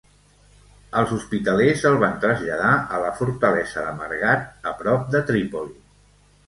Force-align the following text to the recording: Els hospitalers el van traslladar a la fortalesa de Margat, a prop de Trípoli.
Els 1.01 1.11
hospitalers 1.17 1.83
el 1.91 1.97
van 2.05 2.17
traslladar 2.25 2.73
a 2.97 3.03
la 3.05 3.13
fortalesa 3.21 3.87
de 3.89 3.93
Margat, 4.03 4.53
a 4.73 4.77
prop 4.83 5.07
de 5.17 5.25
Trípoli. 5.31 5.81